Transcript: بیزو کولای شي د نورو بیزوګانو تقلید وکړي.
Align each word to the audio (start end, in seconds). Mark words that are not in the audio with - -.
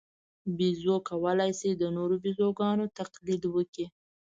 بیزو 0.57 0.95
کولای 1.09 1.51
شي 1.59 1.69
د 1.73 1.83
نورو 1.95 2.15
بیزوګانو 2.23 2.85
تقلید 2.99 3.43
وکړي. 3.49 3.85